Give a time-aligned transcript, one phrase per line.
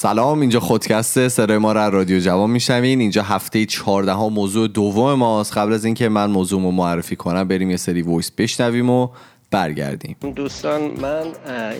[0.00, 3.00] سلام اینجا خودکسته صدای ما را رادیو جوان میشنوین.
[3.00, 5.58] اینجا هفته 14 ها موضوع دوم ماست.
[5.58, 9.08] قبل از اینکه من موضوع رو معرفی کنم بریم یه سری voice بشنویم و
[9.50, 10.16] برگردیم.
[10.36, 11.26] دوستان من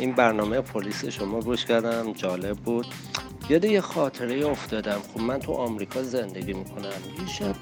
[0.00, 2.86] این برنامه پلیس شما گوش کردم جالب بود.
[3.50, 4.98] یاد یه خاطره افتادم.
[5.14, 6.89] خب من تو آمریکا زندگی می‌کنم.
[7.21, 7.57] یه شب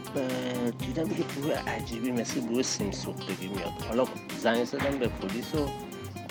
[0.78, 3.73] دیدم یه بوی عجیبی مثل بوی سیم سوختگی میاد.
[3.88, 4.05] حالا
[4.42, 5.69] زنگ زدم به پلیس و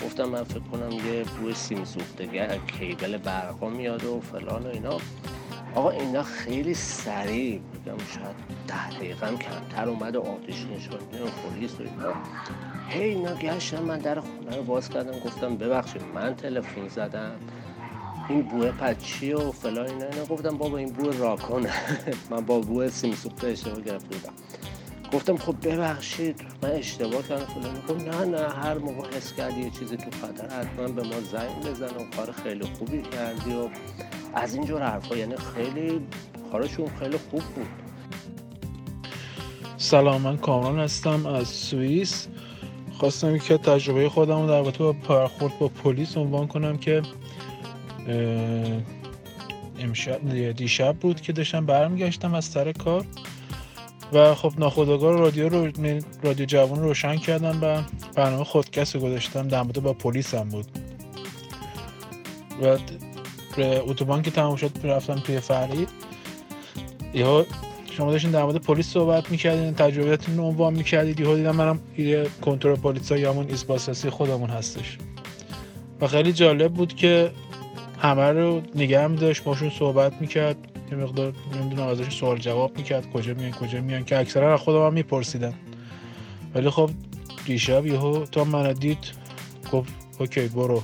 [0.04, 2.40] گفتم من فکر کنم یه بوی سیم سوختگی
[2.78, 4.98] کیبل برقا میاد و فلان و اینا.
[5.74, 8.36] آقا اینا خیلی سریع بگم شاید
[8.68, 10.98] ده دقیقه کمتر اومد و آتیش نشون
[11.52, 12.12] پلیس و اینا.
[12.88, 17.32] هی اینا گشتم من در خونه رو باز کردم گفتم ببخشید من تلفن زدم.
[18.28, 21.72] این بوه پچی و فلان اینا اینا گفتم بابا این بوه راکانه.
[22.30, 24.32] من با بوه سیم سوخته اشتباه گرفته بودم.
[25.16, 27.44] گفتم خب ببخشید من اشتباه کردم.
[27.44, 31.20] فلان گفت نه نه هر موقع حس کردی یه چیزی تو خطر حتما به ما
[31.20, 33.68] زنگ بزن و کار خیلی خوبی کردی و
[34.34, 36.00] از اینجور حرفا یعنی خیلی
[36.52, 37.66] کارشون خیلی خوب بود.
[39.76, 42.28] سلام من کامران هستم از سوئیس.
[42.98, 47.02] خواستم که تجربه خودم رو در رابطه با برخورد با پلیس عنوان کنم که
[49.78, 53.06] امشب دیشب بود که داشتم برمیگشتم از سر کار.
[54.12, 55.70] و خب ناخودآگاه رادیو رو
[56.22, 57.82] رادیو جوان روشن کردم و
[58.14, 59.48] برنامه خودکس رو گذاشتم.
[59.48, 60.66] در با پلیس هم بود.
[62.62, 62.78] و
[63.60, 65.88] اتوبان که تمام شد رفتم توی فرید
[67.14, 67.46] یا
[67.90, 71.20] شما داشتین در مورد پلیس صحبت می‌کردین تجربیاتتون رو عنوان می‌کردید.
[71.20, 74.98] یهو دیدم منم یه کنترل پلیسا یا همون ایسباساسی خودمون هستش.
[76.00, 77.30] و خیلی جالب بود که
[77.98, 80.56] همه رو نگه داشت باشون صحبت می‌کرد.
[80.90, 84.86] یه مقدار نمی‌دونم ازش سوال جواب می‌کرد کجا میان کجا میان که اکثرا از خودم
[84.86, 85.54] هم میپرسیدن.
[86.54, 86.90] ولی خب
[87.46, 88.98] دیشب یهو تا من دید
[89.72, 90.82] گفت اوکی برو.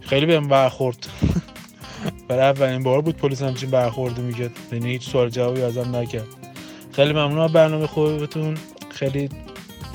[0.00, 1.06] خیلی بهم برخورد.
[2.28, 4.50] برای اولین بار بود پلیس همچین برخورده می‌کرد.
[4.72, 6.26] یعنی هیچ سوال جوابی ازم نکرد.
[6.92, 8.56] خیلی ممنون برنامه خوبتون
[8.90, 9.28] خیلی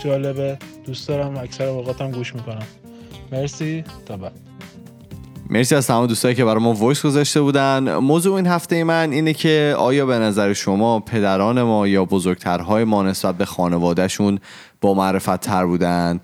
[0.03, 0.57] جالبه.
[0.85, 2.67] دوست دارم اکثر اوقاتم گوش می‌کنم.
[3.31, 3.83] مرسی.
[4.05, 4.48] تا بعد.
[5.49, 7.97] مرسی از تمام دوستایی که برای ما وایس گذاشته بودن.
[7.97, 13.03] موضوع این هفته من اینه که آیا به نظر شما پدران ما یا بزرگترهای ما
[13.03, 14.39] نسبت به خانوادهشون
[14.81, 16.19] با معرفت تر بودن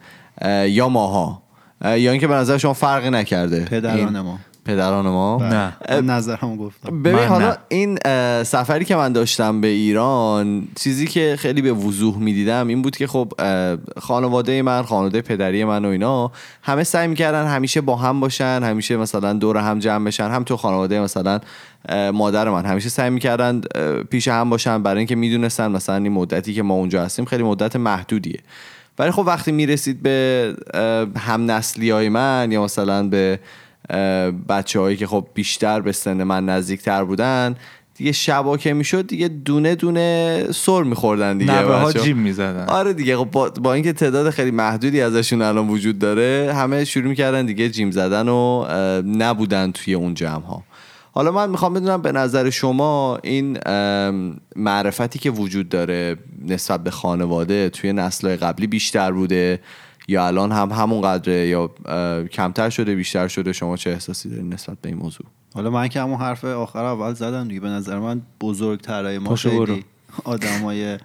[0.68, 1.42] یا ماها؟
[1.82, 4.40] یا اینکه به نظر شما فرقی نکرده؟ پدران ما.
[4.66, 5.38] پدران ما.
[5.42, 6.02] نه.
[6.02, 7.04] نظرم گفتم.
[7.04, 7.98] ببین حالا این
[8.44, 13.08] سفری که من داشتم به ایران چیزی که خیلی به وضوح می‌دیدم این بود که
[13.08, 13.34] خب
[13.98, 16.32] خانواده من خانواده پدری من و اینا
[16.64, 20.58] همه سعی می‌کردن همیشه با هم باشن همیشه مثلا دور هم جمع بشن هم تو
[20.58, 21.40] خانواده مثلا
[22.14, 22.66] مادر من.
[22.66, 23.62] همیشه سعی می‌کردن
[24.10, 27.76] پیش هم باشن برای اینکه می‌دونستن مثلا این مدتی که ما اونجا هستیم خیلی مدت
[27.76, 28.40] محدودیه.
[29.00, 30.56] ولی خب وقتی می‌رسید به
[31.18, 33.40] هم نسلی های من یا مثلا به
[34.50, 37.56] بچه هایی که خب بیشتر به سن من نزدیکتر بودن
[37.96, 42.66] دیگه شبا که می‌شد دیگه دونه دونه سر میخوردن دیگه نوه ها جیم می‌زدن.
[42.68, 47.08] آره دیگه خب با, با اینکه تعداد خیلی محدودی ازشون الان وجود داره همه شروع
[47.08, 48.66] می‌کردن دیگه جیم زدن و
[49.02, 50.64] نبودن توی اون جمع ها
[51.12, 53.58] حالا من می‌خوام بدونم به نظر شما این
[54.56, 56.18] معرفتی که وجود داره
[56.48, 59.60] نسبت به خانواده توی نسلهای قبلی بیشتر بوده؟
[60.08, 61.72] یا الان هم همون قدره یا
[62.32, 66.02] کمتر شده بیشتر شده شما چه احساسی دارین نسبت به این موضوع؟ حالا من که
[66.02, 69.86] همون حرف آخر اول زدم دیگه به نظر من بزرگترهای ما خیلی
[70.24, 70.98] آدمای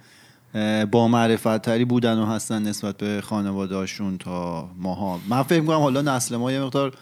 [0.91, 5.19] با معرفت تری بودن و هستن نسبت به خانوادهاشون تا ماها.
[5.29, 6.93] من فکر می‌کنم حالا نسل ما یه مقدار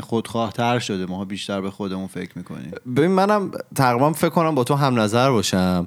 [0.00, 1.06] خودخواه تر شده.
[1.06, 2.72] ماها بیشتر به خودمون فکر می‌کنیم.
[2.96, 5.86] ببین منم تقریبا فکر کنم با تو هم نظر باشم.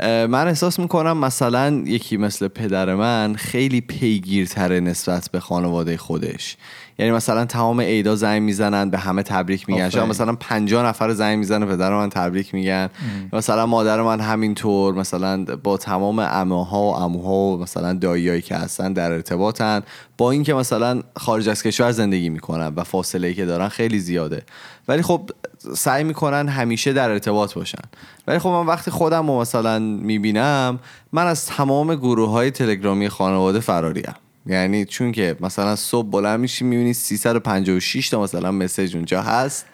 [0.00, 6.56] من احساس می‌کنم مثلا یکی مثل پدر من خیلی پیگیرتره نسبت به خانواده خودش.
[6.98, 9.90] یعنی مثلا تمام عیدا زنگ می‌زنن به همه تبریک میگن.
[9.90, 12.88] شاید مثلا 50 نفر زنگ می‌زنه پدر من تبریک میگن.
[13.32, 18.92] مثلا مادر من همینطور مثلا با تمام عموها و عموها و مثلا داییایی که هستن
[18.92, 19.82] در ارتباطن.
[20.18, 24.42] با اینکه مثلا خارج از کشور زندگی می‌کنن و فاصله ای که دارن خیلی زیاده.
[24.88, 25.30] ولی خب
[25.74, 27.82] سعی می‌کنن همیشه در ارتباط باشن.
[28.26, 30.78] ولی خب من وقتی خودم رو مثلا می‌بینم
[31.12, 34.14] من از تمام گروه های تلگرامی خانواده فراریم
[34.48, 39.66] یعنی چون که مثلا صبح بلند میشی می‌بینی 356 تا مثلا مسیج اونجا هست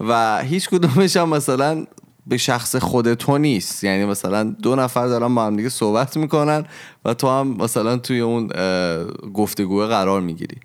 [0.00, 1.86] و هیچ کدومش هم مثلا
[2.26, 3.84] به شخص خود تو نیست.
[3.84, 6.64] یعنی مثلا دو نفر دارن با هم دیگه صحبت می‌کنن
[7.04, 8.48] و تو هم مثلا توی اون
[9.34, 10.56] گفتگوه قرار می‌گیری.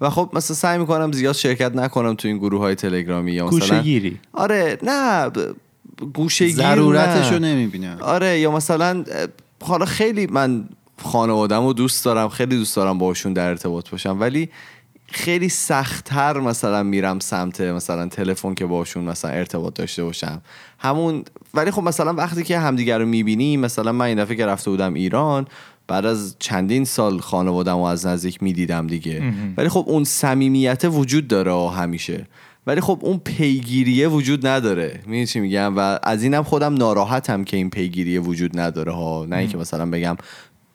[0.00, 3.80] و خب مثلا سعی می‌کنم زیاد شرکت نکنم توی این گروه های تلگرامی یا مثلا
[3.80, 5.30] گیری آره نه
[6.14, 7.98] گوشه ضرورتشو نمی‌بینم.
[8.00, 9.04] آره یا مثلا
[9.62, 10.68] حالا خیلی من
[11.02, 14.20] خانوادم رو دوست دارم خیلی دوست دارم باشون در ارتباط باشم.
[14.20, 14.48] ولی
[15.06, 20.42] خیلی سختتر مثلا میرم سمت مثلا تلفن که باشون مثلا ارتباط داشته باشم.
[20.78, 24.70] همون ولی خب مثلا وقتی که همدیگر رو می‌بینیم مثلا من این دفعه که رفته
[24.70, 25.46] بودم ایران
[25.88, 29.22] بعد از چندین سال خانوادم و از نزدیک می‌دیدم دیگه.
[29.56, 32.26] ولی خب اون صمیمیت وجود داره همیشه.
[32.66, 35.00] ولی خب اون پیگیریه وجود نداره.
[35.06, 39.26] می‌دونی چی میگم؟ و از اینم خودم ناراحتم که این پیگیریه وجود نداره ها.
[39.28, 40.16] نه اینکه مثلا بگم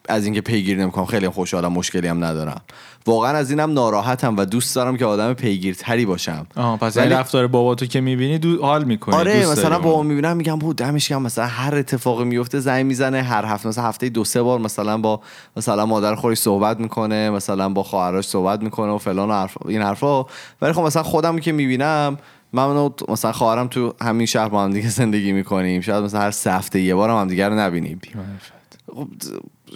[0.08, 2.60] از اینکه پیگیری نمی‌کنم خیلی خوشحالم مشکلی هم ندارم.
[3.06, 6.46] واقعا از اینم ناراحتم و دوست دارم که آدم پیگیرتری باشم.
[6.56, 7.08] آه پس ولی...
[7.08, 11.08] رفتار بابا تو که می‌بینی دو حال می‌کنی آره مثلا بابا می‌بینم میگم بود دمش
[11.08, 14.98] گرم مثلا هر اتفاقی میفته زنگ می‌زنه هر هفته مثلا هفته دو سه بار مثلا
[14.98, 15.20] با
[15.56, 19.56] مثلا مادر خودش صحبت می‌کنه مثلا با خواهرش صحبت می‌کنه و فلان و حرف...
[19.68, 20.24] این حرفا.
[20.62, 22.18] ولی خب مثلا خودم که می‌بینم
[22.52, 25.80] من مثلا خواهرم تو همین شهر با هم دیگه زندگی می‌کنیم.
[25.80, 28.00] شاید مثلا هر سه هفته یه بار هم دیگه رو نبینیم.
[28.12, 28.57] خب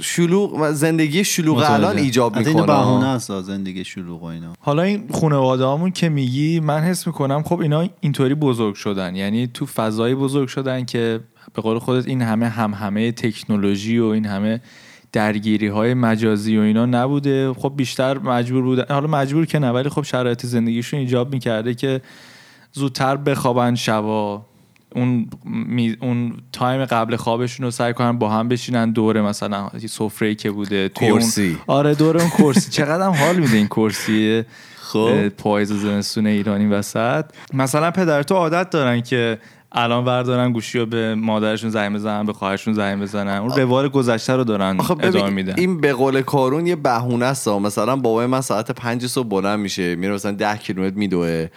[0.00, 2.67] شلوغ زندگی شلوغ الان ایجاب می‌کنه.
[2.67, 4.53] بهونه است زندگی شلوغ و اینا.
[4.61, 9.17] حالا این خانواده همون که میگی من حس می‌کنم خب اینا اینطوری بزرگ شدن.
[9.17, 11.20] یعنی تو فضای بزرگ شدن که
[11.55, 14.61] به قول خودت این همه هم همه تکنولوژی و این همه
[15.12, 17.53] درگیری های مجازی و اینا نبوده.
[17.53, 22.00] خب بیشتر مجبور بودن حالا مجبور که نه ولی خب شرایط زندگیشون ایجاب می‌کرده که
[22.73, 24.47] زودتر بخوابن شبا.
[24.94, 25.97] اون می...
[26.00, 28.91] اون تایم قبل خوابشون رو سعی کنن با هم بشینن.
[28.91, 31.47] دوره مثلا سفره که بوده توی کرسی.
[31.47, 31.59] اون...
[31.67, 32.71] آره دوره اون کرسی.
[32.71, 34.44] چقدر هم حال میده این کرسی.
[34.77, 35.29] خب.
[35.29, 37.25] پاییز زمستون ایرانی وسط.
[37.55, 39.39] مثلا پدر تو عادت دارن که
[39.74, 43.36] الان بردارن گوشی رو به مادرشون زنگ بزنن به خواهرشون زنگ بزنن.
[43.36, 45.54] اون روال گذشته رو دارن ادامه میدن.
[45.58, 49.96] این به قول کارون یه بهونه است مثلا بابای من ساعت 5 صبح بلند میشه
[49.96, 51.48] میره مثلا 10 کیلومتر میدوه.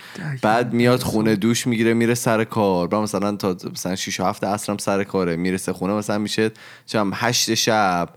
[0.42, 2.88] بعد میاد خونه دوش می‌گیره میره سر کار.
[2.88, 5.36] بعد مثلا تا مثلا 6 7 عصرم سر کاره.
[5.36, 6.52] می‌رسه خونه مثلا میشه
[6.86, 8.10] چم 8 شب.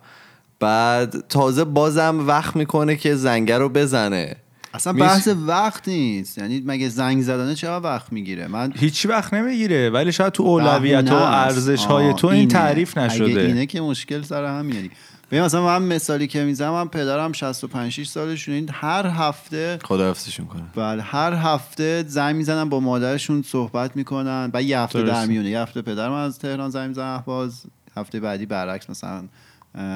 [0.61, 4.37] بعد تازه بازم وقت می‌کنه که زنگه رو بزنه.
[4.79, 6.39] اصلا بحث وقت نیست.
[6.39, 11.13] یعنی مگه زنگ زدنه چرا وقت می‌گیره؟ من هیچ وقت نمی‌گیره ولی شاید تو اولویت
[11.13, 13.25] و ارزش های تو این تعریف نشده.
[13.25, 14.91] اگه اینه که مشکل سر همینه
[15.31, 20.11] ببین مثلا من مثالی که می‌زنم من پدرم 65 6 سالشون این هر هفته خدا
[20.11, 20.63] حفظشون کنه.
[20.75, 25.51] بله هر هفته زنگ می‌زنن با مادرشون صحبت می‌کنن و یه هفته در میونه.
[25.51, 27.63] یه هفته پدرم از تهران زنگ می‌زنن باز
[27.97, 29.25] هفته بعدی برعکس مثلا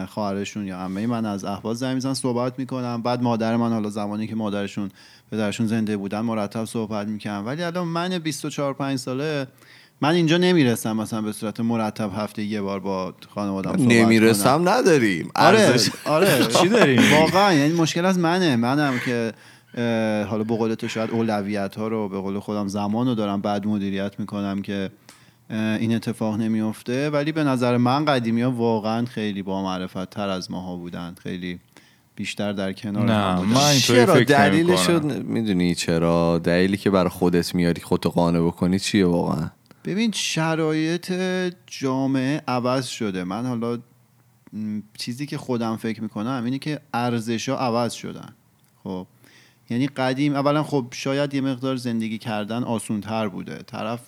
[0.09, 3.03] خواهرشون یا عمه من از احواز زنگ می‌زنن صحبت می‌کنم.
[3.03, 4.91] بعد مادر من حالا زمانی که مادرشون
[5.33, 9.47] پدرشون زنده بودن مرتب صحبت می‌کنم ولی الان من 24 5 ساله
[10.01, 15.31] من اینجا نمی‌رسم مثلا به صورت مرتب هفته یه بار با خانوادم صحبت نمی‌رسم نداریم.
[15.35, 16.47] آره آره.
[16.61, 18.57] چی داریم؟ واقعا یعنی مشکل از منه.
[18.57, 19.33] منم که
[20.29, 23.67] حالا به قول تو شاید اولویت ها رو به قول خودم زمان رو دارم بعد
[23.67, 24.91] مدیریت می‌کنم که
[25.53, 30.51] این اتفاق نمیفته ولی به نظر من قدیمی ها واقعا خیلی با معرفت تر از
[30.51, 31.61] ماها بودن خیلی
[32.17, 34.89] بیشتر در کنار نه من چرا؟ دلیلش
[35.25, 39.51] می‌دونی چرا؟ دلیلی که برای خودت میاری خودتو قانع بکنی چیه واقعا؟
[39.85, 41.13] ببین شرایط
[41.67, 43.25] جامعه عوض شده.
[43.25, 43.79] من حالا
[44.99, 48.29] چیزی که خودم فکر می‌کنم اینه که ارزش ها عوض شدن.
[48.85, 49.07] خب
[49.71, 53.63] یعنی قدیم اولا خب شاید یه مقدار زندگی کردن آسون تر بوده.
[53.67, 54.01] طرف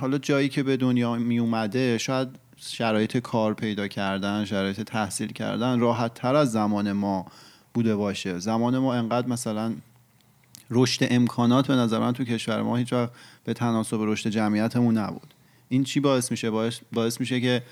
[0.00, 5.80] حالا جایی که به دنیا می اومده شاید شرایط کار پیدا کردن شرایط تحصیل کردن
[5.80, 7.26] راحت تر از زمان ما
[7.74, 8.38] بوده باشه.
[8.38, 9.74] زمان ما انقدر مثلا
[10.70, 13.10] رشد امکانات به نظر من تو کشور ما هیچ وقت
[13.44, 15.34] به تناسب رشد جمعیتمون نبود.
[15.68, 17.62] این چی باعث میشه؟ باعث, باعث میشه که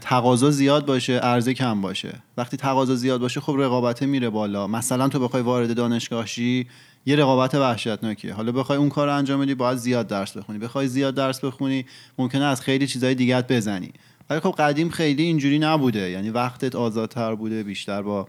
[0.00, 2.12] تقاضا زیاد باشه عرضه کم باشه.
[2.36, 4.66] وقتی تقاضا زیاد باشه خب رقابت میره بالا.
[4.66, 6.66] مثلا تو بخوای وارد دانشگاه شی
[7.06, 10.58] یه رقابت وحشتناکیه حالا بخوای اون کار رو انجام بدی باید زیاد درس بخونی.
[10.58, 11.86] بخوای زیاد درس بخونی
[12.18, 13.92] ممکنه از خیلی چیزهای دیگه بزنی.
[14.30, 16.10] ولی خب قدیم خیلی اینجوری نبوده.
[16.10, 18.28] یعنی وقتت آزادتر بوده بیشتر با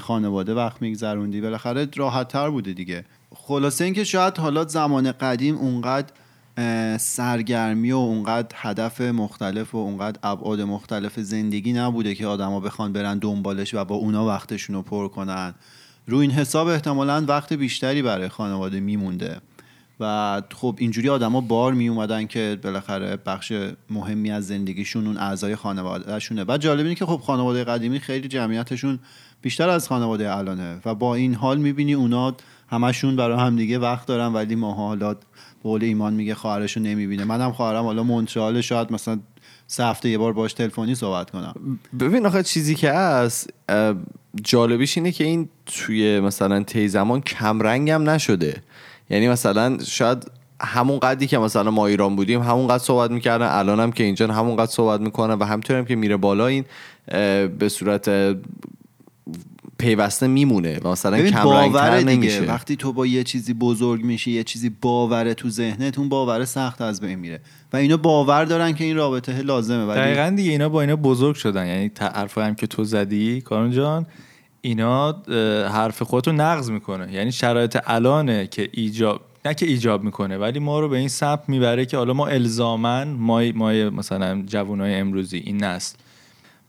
[0.00, 1.40] خانواده وقت میگذروندی.
[1.40, 3.04] بالاخره راحتتر بوده دیگه.
[3.34, 6.12] خلاصه اینکه شاید حالا زمان قدیم اونقدر
[6.98, 13.18] سرگرمی و اونقدر هدف مختلف و اونقدر ابعاد مختلف زندگی نبوده که آدما بخوان برن
[13.18, 15.54] دنبالش و با اونا وقتشون رو پر کنن.
[16.06, 19.40] رو این حساب احتمالا وقت بیشتری برای خانواده میمونده.
[20.00, 23.52] و خب اینجوری آدما بار می اومدن که بالاخره بخش
[23.90, 26.44] مهمی از زندگیشون اون اعضای خانوادهشونه.
[26.48, 28.98] و جالب اینه که خب خانواده قدیمی خیلی جمعیتشون
[29.42, 32.36] بیشتر از خانواده الانه و با این حال می‌بینی اونا
[32.68, 35.16] همشون برای همدیگه وقت دارن ولی ماها حالا
[35.66, 37.24] قول ایمان میگه خواهرشو نمی‌بینه.
[37.24, 39.18] منم خواهرم حالا مونترال شاید مثلا
[39.66, 41.54] سه هفته یه بار باش تلفنی صحبت کنم.
[42.00, 43.50] ببین آخه چیزی که هست
[44.42, 48.62] جالبیش اینه که این توی مثلا تی زمان کمرنگ هم نشده.
[49.10, 50.30] یعنی مثلا شاید
[50.60, 54.26] همون قدری که مثلا ما ایران بودیم همون قد صحبت می‌کردن الان هم که اینجا
[54.26, 56.64] همون قد صحبت می‌کنن و همطور هم که میره بالا این
[57.58, 58.36] به صورت
[59.78, 62.12] پیوسته میمونه و مثلا باور دیگه.
[62.12, 62.40] نمیشه.
[62.40, 66.80] وقتی تو با یه چیزی بزرگ میشی یه چیزی باوره تو ذهنت اون باور سخت
[66.80, 67.40] از بین میره.
[67.72, 71.36] و اینا باور دارن که این رابطه لازمه ولی دقیقا دیگه اینا با اینا بزرگ
[71.36, 71.66] شدن.
[71.66, 74.06] یعنی حرف هم که تو زدی کارون جان
[74.60, 75.22] اینا
[75.68, 77.12] حرف خودتو نقض می‌کنه.
[77.12, 81.42] یعنی شرایط الانه که ایجاب نه که ایجاب می‌کنه ولی ما رو به این سمت
[81.48, 85.96] می‌بره که حالا ما الزامن ما ما مثلا جوانای امروزی این نسل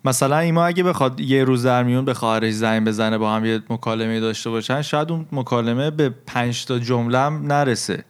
[0.07, 3.61] مثلا ایما اگه بخواد یه روز در میون به خواهرش زنگ بزنه با هم یه
[3.69, 8.03] مکالمه داشته باشن شاید اون مکالمه به پنج تا جمله هم نرسه.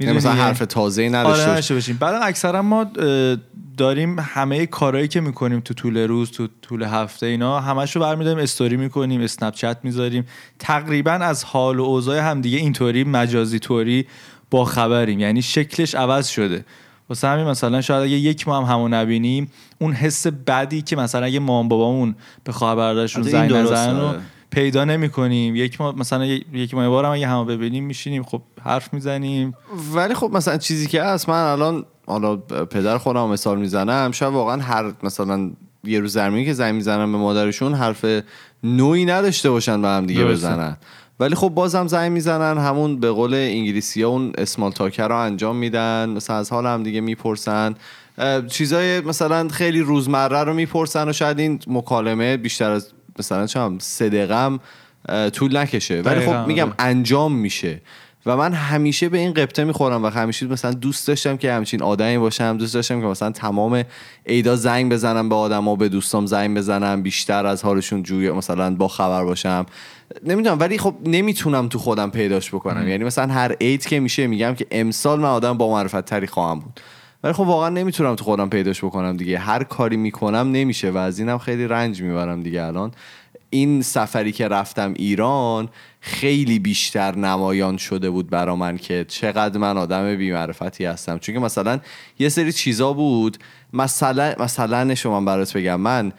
[0.00, 1.96] یعنی مثلا؟ حرف تازه آره نداشته باشیم.
[1.96, 2.86] بعد اکثرا ما
[3.76, 8.76] داریم همه کارهایی که می‌کنیم تو طول روز تو طول هفته اینا همشو برمیداریم استوری
[8.76, 10.26] می‌کنیم اسنپ چت می‌ذاریم.
[10.58, 14.06] تقریبا از حال و اوضاع هم دیگه اینطوری مجازی طوری
[14.50, 15.20] با خبریم.
[15.20, 16.64] یعنی شکلش عوض شده.
[17.08, 21.26] واسه همین مثلا شاید اگه یک ما هم همو نبینیم اون حس بدی که مثلا
[21.26, 24.12] اگه مام بابامون به خواهر برادرشون زنگ نزنن رو.
[24.50, 28.42] پیدا نمی کنیم یک ما مثلا یک ماه بار هم اگه همو ببینیم میشینیم خب
[28.62, 29.54] حرف می‌زنیم
[29.94, 32.36] ولی خب مثلا چیزی که هست من الان حالا
[32.70, 35.50] پدر خودم مثال می‌زنم شاید واقعا هر مثلا
[35.84, 38.04] یه روز زمینی که زنگ می‌زنم به مادرشون حرف
[38.64, 40.24] نوعی نداشته باشن به هم دیگه.
[40.24, 40.76] بزنن
[41.20, 45.56] ولی خب بازم زنگ می‌زنن همون به قول انگلیسی ها اون اسمال تاکر رو انجام
[45.56, 47.74] میدن مثلا از حال هم دیگه می‌پرسن.
[48.50, 54.28] چیزای مثلا خیلی روزمره رو می‌پرسن و شاید این مکالمه بیشتر از مثلا چم سه
[55.32, 56.00] طول نکشه.
[56.00, 56.74] ولی خب میگم آره.
[56.78, 57.80] انجام میشه.
[58.26, 62.18] و من همیشه به این قبطه می‌خورم و همیشه مثلا دوست داشتم که همچین آدمی
[62.18, 63.84] باشم دوست داشتم که مثلا تمام
[64.26, 68.88] عیدا زنگ بزنم به آدما به دوستام زنگ بزنم بیشتر از حالشون جوی مثلا با
[68.88, 69.66] خبر باشم.
[70.26, 72.88] نمی‌دونم ولی خب نمی‌تونم تو خودم پیداش بکنم.
[72.88, 76.60] یعنی مثلا هر عید که میشه میگم که امسال من آدم با معرفت تری خواهم
[76.60, 76.80] بود.
[77.24, 79.38] ولی خب واقعا نمی‌تونم تو خودم پیداش بکنم دیگه.
[79.38, 82.92] هر کاری می‌کنم نمیشه و از اینم خیلی رنج می‌برم دیگه الان.
[83.50, 85.68] این سفری که رفتم ایران
[86.06, 91.18] خیلی بیشتر نمایان شده بود برا من که چقدر من آدم بیمعرفتی هستم.
[91.18, 91.80] چون که مثلا
[92.18, 93.38] یه سری چیزا بود.
[93.72, 96.12] مثلا مثلا شما برات بگم من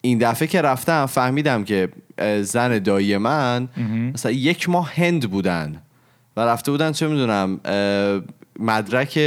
[0.00, 1.88] این دفعه که رفتم فهمیدم که
[2.42, 3.68] زن دایی من
[4.14, 5.82] مثلا یک ماه هند بودن
[6.36, 7.60] و رفته بودن چه می‌دونم
[8.58, 9.18] مدرک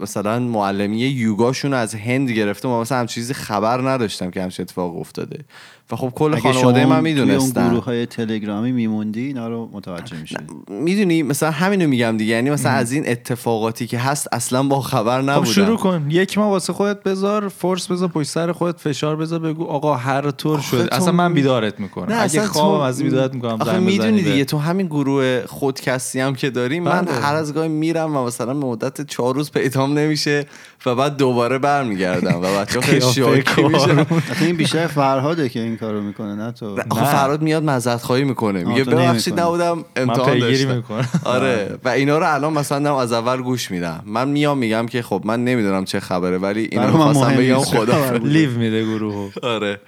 [0.00, 4.96] مثلا معلمی یوگاشون از هند گرفته ما مثلا هم چیزی خبر نداشتم که همچین اتفاق
[4.96, 5.44] افتاده.
[5.92, 10.16] و خب کل خانواده من توی اون می‌دونستن گروه های تلگرامی میموندی اینا رو متوجه
[10.20, 10.36] میشه
[10.68, 12.34] می‌دونی مثلا همینو میگم دیگه.
[12.34, 15.50] یعنی مثلا از این اتفاقاتی که هست اصلا با خبر خب نبودم.
[15.52, 16.06] شروع کن.
[16.10, 20.30] یک ماه واسه خودت بذار فورس بذار پشت سر خودت فشار بذار بگو آقا هر
[20.30, 20.86] طور شد.
[20.88, 22.12] تو اصلا من بیدارت می‌کنم.
[22.12, 26.34] نه اگه خوابم تو- از بیدارت می‌کنم آخه می‌دونی دیگه تو همین گروه خودکستی هم
[26.34, 27.20] که داریم من بله.
[27.20, 30.46] هر از گاهی میرم و مثلا به مدت چهار روز پیدام نمیشه
[30.86, 33.98] و بعد دوباره برمیگردم و بچه خیلی میشن.
[34.00, 38.24] حتی این بیشتر فرهاده که این کارو می‌کنه نه تو آخه فراد میاد مزد خواهی
[38.24, 39.40] می‌کنه میگه ببخشید.
[39.40, 40.84] نبودم امتحان پیگیری داشتم.
[41.24, 45.22] آره و اینا رو الان مثلا از اول گوش میدم من میام میگم که خب
[45.24, 47.58] من نمی‌دونم چه خبره ولی اینا رو خواستم بگم.
[47.58, 48.16] خدا.
[48.16, 49.80] لیو میده گروه آره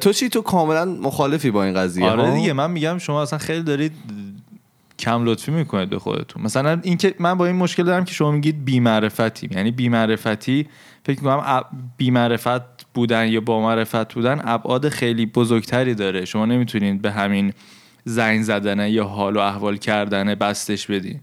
[0.00, 3.62] تو چی تو کاملا مخالفی با این قضیه آره؟ دیگه من میگم شما اصلا خیلی
[3.62, 3.92] دارید
[5.00, 6.42] کم لطفی می‌کنید به خودتون.
[6.42, 10.66] مثلا اینکه من با این مشکل دارم که شما میگید بی‌معرفتی یعنی بی‌معرفتی
[11.04, 11.64] فکر می‌کنم
[11.96, 16.24] بی‌معرفت بودن یا با معرفت بودن ابعاد خیلی بزرگتری داره.
[16.24, 17.52] شما نمی‌تونید به همین
[18.04, 21.20] زنگ زدنه یا حال و احوال کردنه بستش بدین.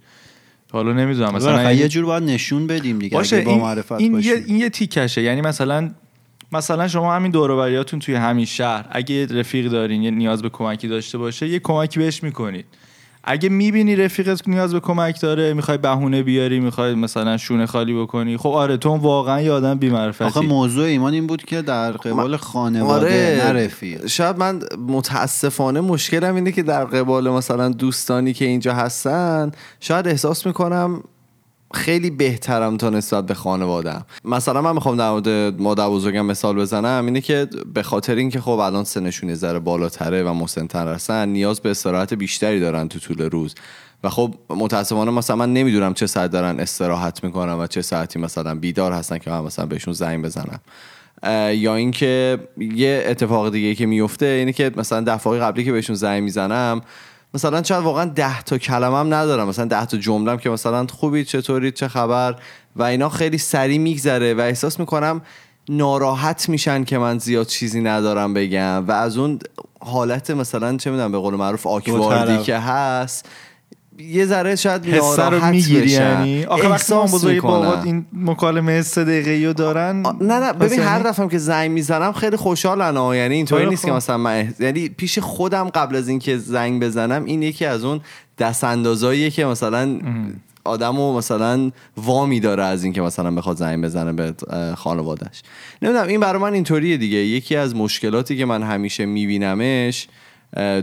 [0.72, 4.32] حالا نمی‌دونم مثلا یه جور باید نشون بدیم دیگه باشه با این, معرفت این, باشیم.
[4.32, 5.22] یه, این یه تیکشه.
[5.22, 5.92] یعنی مثلا
[6.52, 11.18] مثلا شما همین دور توی همین شهر اگه رفیق دارین یه نیاز به کمکی داشته
[11.18, 12.66] باشه یه کمکی بهش می‌کنید.
[13.30, 18.38] اگه می‌بینی رفیقت نیاز به کمک داره می‌خوای بهونه بیاری می‌خوای مثلا شونه خالی بکنی
[18.38, 22.38] خب آره تو واقعا یه آدم آخه بی‌معرفتی موضوع ایمان این بود که در قبال
[22.38, 24.08] خانواده آره نه رفیق.
[24.08, 30.46] شاید من متاسفانه مشکلم اینه که در قبال مثلا دوستانی که اینجا هستن شاید احساس
[30.46, 31.04] می‌کنم
[31.74, 37.06] خیلی بهترم تا نسبت به خانوادم مثلا من می‌خوام در مورد مادر بزرگم مثال بزنم
[37.06, 41.72] اینه که به خاطر اینکه خب الان سنشون ذره بالاتره و مسنتر هستن نیاز به
[41.72, 43.56] استراحت بیشتری دارن تو طول روز.
[44.04, 48.56] و خب متاسفانه مثلا من نمی‌دونم چه ساعت دارن استراحت می‌کنن و چه ساعتی مثلا
[48.56, 50.60] بیدار هستن که من مثلا بهشون زنگ بزنم.
[51.54, 56.24] یا اینکه یه اتفاق دیگه که میفته اینه که مثلا دفعه قبلی که بهشون زنگ
[56.24, 56.82] می‌زنم
[57.38, 59.48] مثلا شاید واقعا ده تا کلمم ندارم.
[59.48, 62.36] مثلا ده تا جملم که مثلا خوبی چطوری چه خبر؟
[62.76, 65.22] و اینا خیلی سریع میگذره و احساس می‌کنم
[65.70, 68.88] ناراحت میشن که من زیاد چیزی ندارم بگم.
[68.88, 69.40] و از اون
[69.80, 72.44] حالت مثلا چه می‌دونم به قول معروف آکواردی.
[72.44, 73.30] که هست
[74.00, 75.90] یه ذره شاید حسه رو می‌گیری.
[75.90, 77.40] یعنی آخه وقتی بزرگی.
[77.40, 81.38] بابات این مکالمه سه دقیقه رو دارن آ، نه نه ببین هر یعنی- دفعه که
[81.38, 83.98] زنگ می‌زنم خیلی خوشحالن ها یعنی اینطوری خیلی نیست که خوب.
[83.98, 88.02] مثلا من یعنی پیش خودم قبل از اینکه زنگ بزنم این یکی از اون
[88.40, 90.00] دست اندازاییه که مثلا
[90.64, 95.42] آدمو مثلا وامی داره از اینکه مثلا بخواد زنگ بزنه به اه، خانوادش
[95.82, 100.08] نمی‌دونم این برای من اینطوریه دیگه یکی از مشکلاتی که من همیشه میبینمش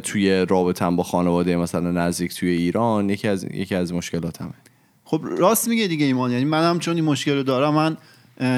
[0.02, 4.54] توی رابطم با خانواده مثلا نزدیک توی ایران یکی از یکی از مشکلاتمه
[5.04, 6.30] خب راست میگه دیگه ایمان.
[6.30, 7.96] یعنی منم چون این مشکل رو دارم من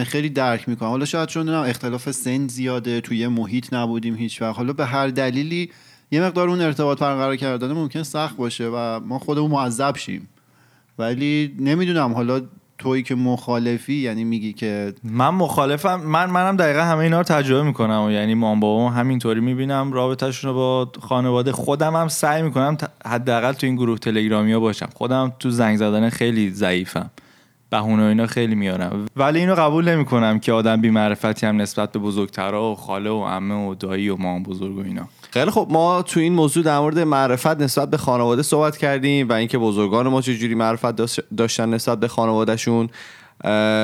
[0.05, 0.89] خیلی درک می‌کنم.
[0.89, 4.57] حالا شاید چون اختلاف سن زیاده توی محیط نبودیم هیچ وقت.
[4.57, 5.71] حالا به هر دلیلی
[6.11, 10.29] یه مقدار اون ارتباط برقرار کردن ممکن سخت باشه و ما خودمون معذب شیم.
[10.99, 12.43] ولی نمی‌دونم حالا
[12.79, 17.63] تویی که مخالفی یعنی میگی که من مخالفم من منم دقیقا همه اینا رو تجربه
[17.63, 22.77] می‌کنم و یعنی مام بابام همینطوری می‌بینم رابطهشون رو با خانواده خودم هم سعی می‌کنم
[23.07, 24.89] حداقل تو این گروه تلگرامی ها باشم.
[24.95, 27.11] خودم تو زنگ زدن خیلی ضعیفم.
[27.71, 29.07] بهونه اینا خیلی میارم.
[29.17, 33.25] ولی اینو قبول نمی‌کنم که آدم بی معرفتی هم نسبت به بزرگترها و خاله و
[33.25, 35.09] عمه و دایی و مام بزرگ و اینا.
[35.31, 39.33] خیلی خب ما تو این موضوع در مورد معرفت نسبت به خانواده صحبت کردیم و
[39.33, 42.89] اینکه بزرگان ما چجوری معرفت داشت- داشتن نسبت به خانوادهشون.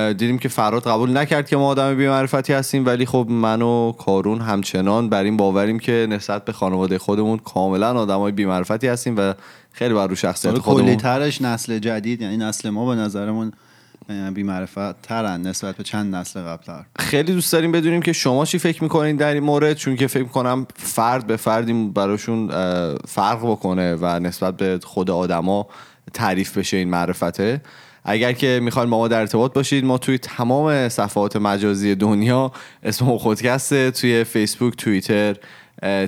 [0.09, 3.93] دیدیم که فراد قبول نکرد که ما آدم بی معرفتی هستیم ولی خب من و
[3.93, 9.15] کارون همچنان بر این باوریم که نسبت به خانواده خودمون کاملا آدمای بی معرفتی هستیم
[9.19, 9.35] و
[9.73, 10.97] خیلی بر رو شخصیت کلی خودمون.
[10.97, 13.53] ترش نسل جدید یعنی نسل ما به نظرمون
[14.35, 16.85] بی معرفت ترن نسبت به چند نسل قبلتر.
[16.99, 20.23] خیلی دوست داریم بدونیم که شما چی فکر می‌کنین در این مورد؟ چون که فکر
[20.23, 22.49] می‌کنم فرد به فردی براشون
[23.09, 25.67] فرق بکنه و نسبت به خود آدما
[26.13, 27.61] تعریف بشه این معرفته.
[28.05, 33.19] اگر که می‌خواین با ما در ارتباط باشید ما توی تمام صفحات مجازی دنیا اسم
[33.19, 35.37] خودکسته توی فیسبوک توییتر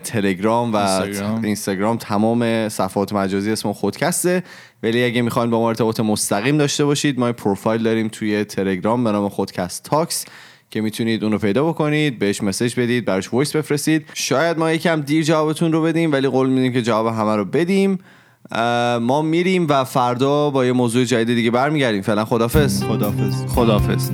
[0.05, 1.45] تلگرام و اینستاگرام.
[1.45, 4.43] اینستاگرام تمام صفحات مجازی اسم خودکسته.
[4.83, 9.13] ولی اگه می‌خواین با ما ارتباط مستقیم داشته باشید ما پروفایل داریم توی تلگرام به
[9.13, 10.25] نام خودکست Talks
[10.71, 14.07] که می‌تونید اون رو پیدا بکنید بهش message بدید براش voice بفرستید.
[14.15, 17.99] شاید ما یکم دیر جوابتون رو بدیم ولی قول میدیم که جواب همه رو بدیم.
[19.01, 22.03] ما میریم و فردا با یه موضوع جدید دیگه برمیگردیم.
[22.03, 24.11] فعلا خدافظ خدافظ خداحافظ.